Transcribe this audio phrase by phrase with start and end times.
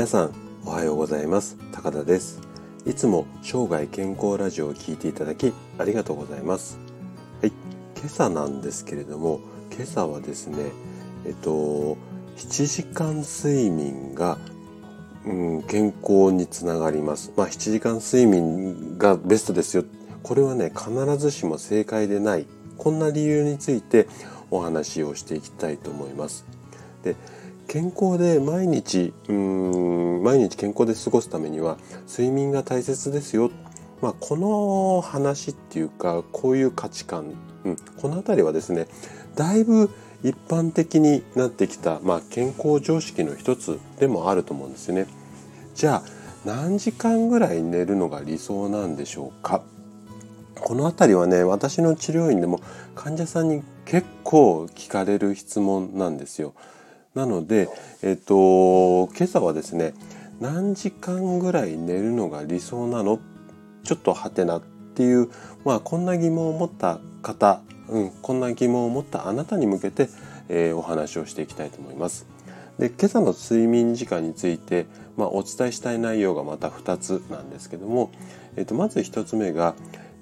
[0.00, 1.58] 皆さんおはようございます。
[1.72, 2.40] 高田です。
[2.86, 6.78] いつも生涯健康ラジオを聞いていただきありがとうございます。
[7.42, 7.52] はい。
[7.98, 9.40] 今朝なんですけれども
[9.70, 10.72] 今朝はですね
[11.26, 11.98] えっと
[12.38, 14.38] 7時間睡眠が、
[15.26, 17.34] うん、健康につながります。
[17.36, 19.84] まあ7時間睡眠がベストですよ。
[20.22, 22.46] これはね必ずしも正解でない
[22.78, 24.08] こんな理由について
[24.50, 26.46] お話をしていきたいと思います。
[27.02, 27.16] で
[27.70, 31.78] 健康で毎日うん毎日健康で過ごすためには
[32.08, 33.52] 睡眠が大切ですよ、
[34.02, 38.88] まあ、この話っていうかこういう価値観、うん、この辺りはですね
[39.36, 39.88] だいぶ
[40.24, 45.06] 一般的になってきた、まあ、健康常識の一つでもあると思うんですよね。
[45.76, 46.10] じゃあ
[46.44, 49.62] 何時間ぐらい寝るのが理想なんでしょうか？
[50.56, 52.60] この辺りはね私の治療院でも
[52.96, 56.52] 患者さんに結構聞かれる質問なんですよ。
[57.14, 57.68] なので、
[58.02, 59.94] えっと、今朝はですね
[60.40, 63.18] 何時間ぐらい寝るのが理想なの？
[63.84, 64.62] ちょっとはてなっ
[64.94, 65.28] ていう、
[65.64, 70.08] まあ、こんな疑問を持った方、うん、こんな疑問を持ったあなたに向けて、
[70.48, 72.26] えー、お話をしていきたいと思います。
[72.78, 74.86] で今朝の睡眠時間について、
[75.16, 78.10] まあ、お伝えしたい内容がまた2つなんですけども、
[78.56, 79.74] えっと、まず1つ目が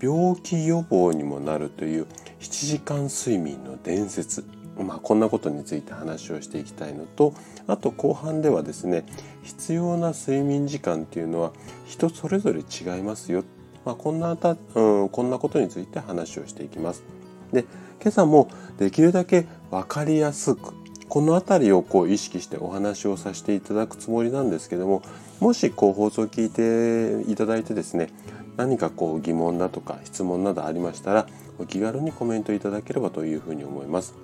[0.00, 2.06] 病気予防にもなるという
[2.40, 4.44] 7時間睡眠の伝説
[4.82, 7.34] まあ、こんなことについて話をしていきたいのと
[7.66, 9.04] あと後半ではですね
[9.42, 11.52] 必要な睡眠時間っていうのは
[11.86, 13.44] 人それぞれ違いますよ、
[13.84, 17.04] まあ、こんなた、うん、こんなことについて話をしていきます。
[17.52, 17.64] で
[18.02, 20.74] 今朝もできるだけ分かりやすく
[21.08, 25.02] この辺りをこう意識してお話をさせていただくつもりなんですけども
[25.38, 28.10] もしこう放送を聞いていただいてですね
[28.56, 31.26] 何かこう疑問だとか質問などありましたら
[31.58, 34.23] お気軽にコメントいただければというふうに思います。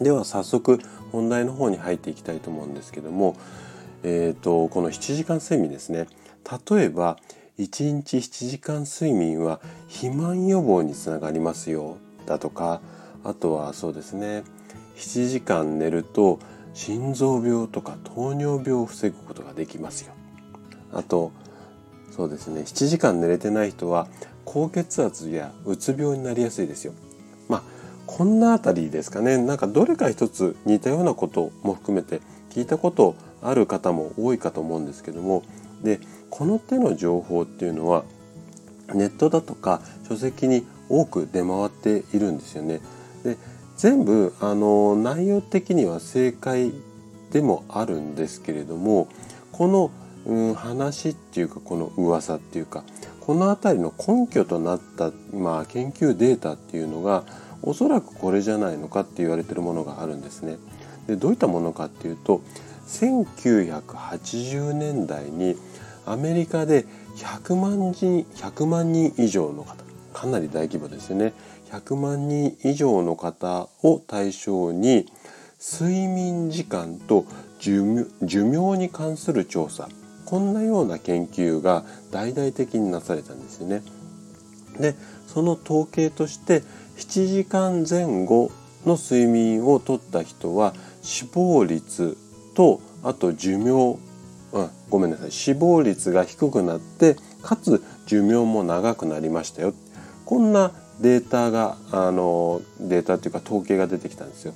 [0.00, 0.80] では早速
[1.12, 3.36] 本題の方に入っていきたいと思うんですけども、
[4.02, 6.06] えーと、この7時間睡眠ですね。
[6.70, 7.18] 例えば
[7.58, 11.98] 1日7時間睡眠は肥満予防につながりますよ。
[12.26, 12.80] だとか
[13.24, 14.42] あとはそうですね。
[14.96, 16.38] 7時間寝ると
[16.74, 20.14] 心臓病とか糖尿病を防ぐことができますよ。
[20.92, 21.32] あと
[22.10, 22.62] そうですね。
[22.62, 24.06] 7時間寝れてない人は
[24.44, 26.94] 高血圧やうつ病になりやすいですよ。
[28.14, 35.42] こんなあたりですかねなんかどれか一つ似たようなことも含めて聞いたことある方も多いかと思うんですけども
[35.82, 38.04] でこの手の情報っていうのは
[38.92, 42.80] ネットだとか書籍に多く出回っているんですよね。
[43.24, 43.38] で
[43.78, 46.70] 全部あの内容的には正解
[47.30, 49.08] でもあるんですけれども
[49.52, 49.90] この、
[50.26, 52.84] うん、話っていうかこの噂っていうか
[53.20, 57.24] この辺りの根拠となった、まあ、研究データっていうのが
[57.62, 60.58] おそらくこれじゃないのかって言われてるものがあるんですね。
[61.06, 62.42] でどういったものかっていうと
[62.88, 65.56] 1980年代に
[66.06, 66.84] アメリカで
[67.16, 69.76] 100万人100万人以上の方
[70.12, 71.32] かなり大規模ですよね
[71.70, 75.06] 100万人以上の方を対象に
[75.60, 77.24] 睡眠時間と
[77.58, 79.88] 寿命に関する調査
[80.24, 83.82] こんなような研究が大々的になされたんですよね。
[84.78, 84.94] で
[85.26, 86.62] その統計として
[87.02, 88.52] 7時間前後
[88.86, 92.16] の睡眠をとった人は死亡率
[92.54, 93.98] とあと寿命、
[94.52, 95.32] うん、ごめんなさい。
[95.32, 99.74] 死亡率が低くなってかつ寿命も長くなりましたよ。
[100.24, 100.70] こんな
[101.00, 104.54] データがあのデータっていうか統計が出てきたんですよ。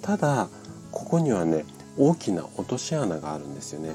[0.00, 0.48] ただ
[0.92, 1.64] ここにはね
[1.98, 3.94] 大きな落とし穴があるんですよね。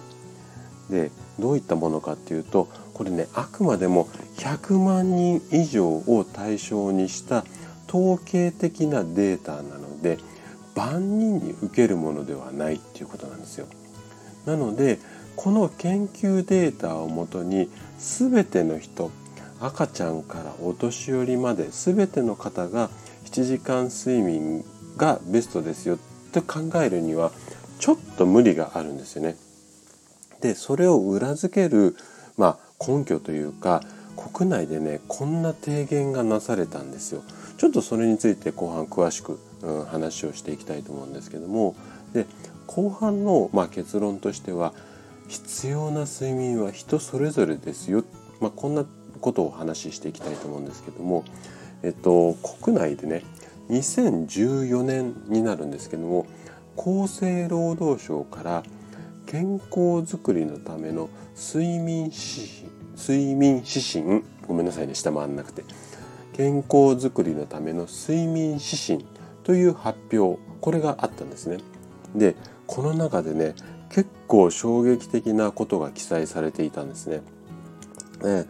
[0.90, 1.10] で
[1.40, 7.46] どういったものかっていうとこれねあくまでも100万人以上を対象にした
[7.94, 10.18] 統計的なデータなので
[10.74, 13.68] 万人に受けるものではないっていうことなんですよ。
[14.48, 14.98] なので
[15.36, 19.12] この研究データをもとに全ての人
[19.60, 22.90] 赤ちゃんからお年寄りまで全ての方が
[23.26, 24.66] 7時間睡眠
[24.98, 25.98] がベストですよっ
[26.32, 27.32] て考えるには
[27.80, 29.36] ちょっと無理があるんですよね。
[30.42, 31.96] でそれを裏付ける、
[32.38, 33.82] まあ、根拠というか
[34.18, 37.24] 国内でねこんな提言がなされたんですよ。
[37.58, 41.76] ちょっとそれについて後半詳しく、うん、話をしていきたいと思うんですけども。
[42.14, 42.26] で
[42.68, 44.74] 後半の、まあ、結論としては
[45.28, 48.04] 必要な睡眠は人それぞれですよ、
[48.40, 48.86] まあ、こんな
[49.20, 51.24] ことを話していきたいと思うんですけども、
[51.82, 53.24] えっと、国内でね
[53.70, 56.26] 2014年になるんですけども
[56.78, 58.64] 厚生労働省から
[59.26, 59.70] 健康
[60.04, 65.64] づくりのための睡眠指針睡眠指針ごめんなさいね下回んなくて。
[66.34, 69.06] 健康づくりのための睡眠指針
[69.44, 71.58] という発表これがあったんですね。
[72.16, 72.36] で
[72.68, 73.56] この中でね
[73.90, 77.22] 結構衝撃的なことが記載されていたんですね。
[78.22, 78.46] で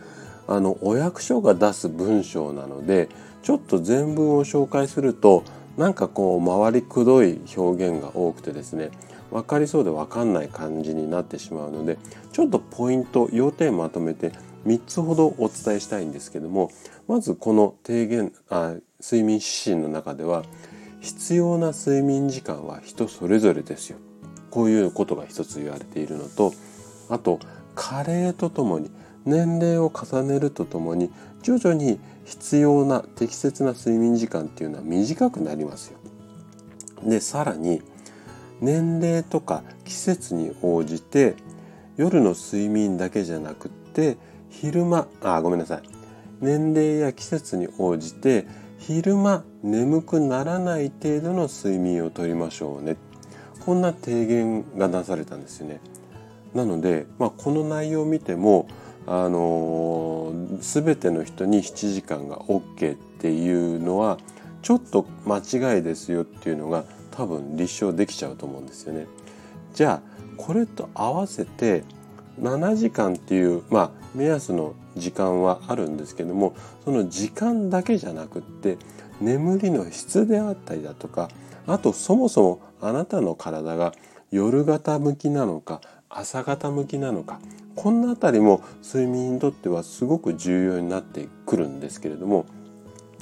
[0.47, 3.09] あのお役所が出す文章なので
[3.41, 5.43] ちょっと全文を紹介すると
[5.77, 8.91] なんかこう回りくどい表現が多くてですね
[9.31, 11.97] 分かりそうで分かんない感じになってしまうので
[12.31, 14.31] ちょっとポイント要点まとめて
[14.65, 16.71] 3つほどお伝えしたいんですけども
[17.07, 20.43] まずこの提言あ睡眠指針の中では
[21.01, 23.97] 必要な睡眠時間は人それぞれですよ
[24.49, 26.53] こういうことが一つ言われているのと
[27.09, 27.39] あと
[27.75, 28.89] 加齢とともに
[29.25, 31.11] 年齢を重ねるとともに
[31.41, 35.97] 徐々に必要な適切な睡眠時間っていうのは短くなりますよ。
[37.03, 37.81] でさらに
[38.61, 41.35] 年齢とか季節に応じて
[41.97, 44.17] 夜の睡眠だけじゃなくって
[44.61, 45.81] 昼間あごめんなさい
[46.39, 48.45] 年齢や季節に応じて
[48.79, 52.97] 昼間眠くならない程度の睡眠をとりましょうね
[53.65, 55.79] こんな提言が出されたんですよね。
[56.53, 58.67] なので、まあ、この内容を見ても
[59.07, 64.17] あの全ての人に7時間が OK っていうのは
[64.61, 69.07] ちょっと間違いですよっていうのが多分立証できちゃうと思うんですよね。
[69.73, 71.83] じゃあこれと合わせて
[72.41, 78.77] 7時間っていうまあ目安の時間はあるんですけどもその時間だけじゃなくって
[79.21, 81.29] 眠りの質であったりだとか
[81.67, 83.93] あとそもそもあなたの体が
[84.31, 87.39] 夜型向きなのか朝型向きなのか
[87.75, 92.45] こんなあたりも睡眠にとってはすごく重要になってくるんですけれども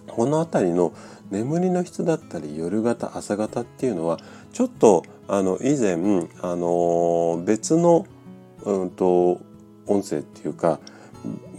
[0.07, 0.93] この辺りの
[1.29, 4.19] 眠りの質だったり夜型朝型っていうのは
[4.51, 5.95] ちょっとあの以前
[6.41, 8.05] あの別の、
[8.65, 9.39] うんと、
[9.87, 10.79] 音声っていうか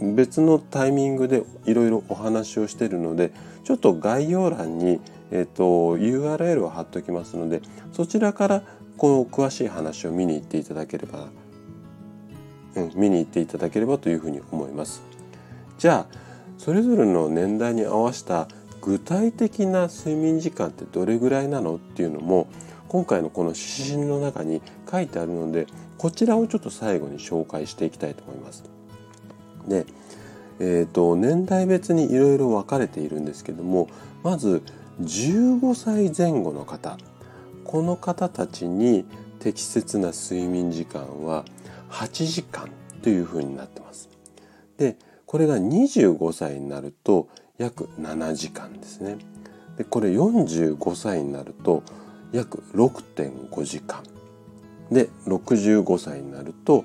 [0.01, 3.31] 別のタイミングでいろいろお話をしているので
[3.63, 4.99] ちょっと概要欄に、
[5.31, 7.61] えーと、URL を貼っておきますので
[7.91, 8.63] そちらから
[8.97, 11.27] この詳しい話を見に行っていただければ、
[12.75, 15.01] うん、見に行っていただければというふうに思います。
[15.77, 16.17] じゃあ
[16.57, 18.47] それぞれの年代に合わせた
[18.81, 22.47] 具体的な睡眠時間ってどれぐらいなのっていうのも
[22.89, 25.67] 今回のこの指針の中に書いてあるので
[26.03, 28.65] こちらをちょっと最後に紹介していきたいと思います。
[29.69, 29.85] で、
[30.59, 33.87] えーと、年代別にいろいろ分かれているんですけども
[34.21, 34.63] まず
[34.99, 36.97] 15歳前後の方
[37.63, 39.05] この方たちに
[39.39, 41.45] 適切な睡眠時間は
[41.89, 42.69] 8時間
[43.01, 44.09] というふうになってます。
[44.75, 49.19] でこれが25歳になると約7時間ですね。
[49.77, 51.81] でこれ45歳になると
[52.33, 54.03] 約6.5時間。
[54.93, 56.83] で65歳になると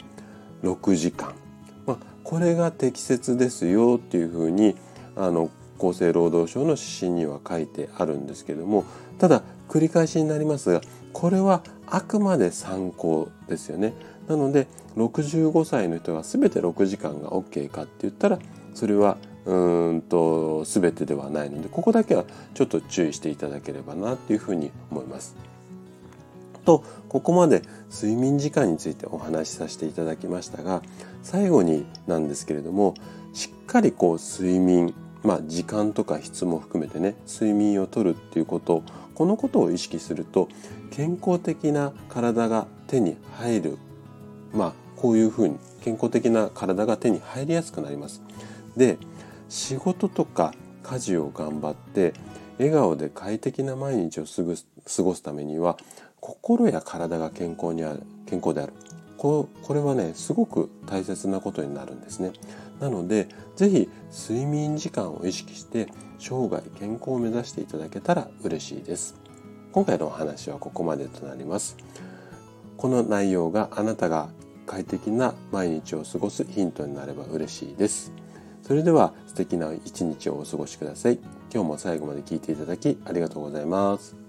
[0.62, 1.34] 6時間。
[1.86, 4.76] まあ、これが適切ですよっていうふうに
[5.16, 8.84] あの厚生労働省の指針には書いてあるんですけども
[9.18, 10.80] ただ繰り返しになりますが
[11.12, 13.94] これはあくまで参考ですよね。
[14.28, 14.66] なので
[14.96, 18.38] 65歳の人が全て6時間が OK かって言ったら
[18.74, 19.16] それは
[19.46, 25.36] うんと全てではないのでここだけはちょっと注意していただければなっていうふうに思います。
[26.68, 30.82] とここまで睡眠時間についてお話しさせていただきましたが
[31.22, 32.92] 最後になんですけれども
[33.32, 38.82] しっかりこう睡眠まあ時間とか質も含めてね睡眠をとるっていうこと
[39.14, 40.50] このことを意識すると
[40.90, 43.78] 健康的な体が手に入る
[44.52, 48.20] まあこういうふうに健康的な体が手に入りやすくなります。
[48.76, 48.98] で
[49.48, 50.52] 仕事とか
[50.82, 52.12] 家事を頑張って
[52.58, 55.78] 笑顔で快適な毎日を過ごすためには
[56.20, 58.72] 心や体が健康にある健康である
[59.16, 62.32] ここれはねすごく大切なことになるんですね。
[62.80, 69.16] なので是非睡眠時間を意識して生涯健康を目指していただけたら嬉しいです。
[69.72, 71.76] 今回のお話はここまでとなります。
[72.76, 74.28] この内容があなたが
[74.66, 78.12] 快適な毎日を過ごすヒントになれば嬉しいです。
[78.62, 81.18] それでは素敵な一日をお過ごしください。
[81.52, 84.27] 今日も最後まで聞いていただきありがとうございます。